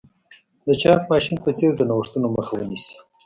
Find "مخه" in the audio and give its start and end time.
2.35-2.53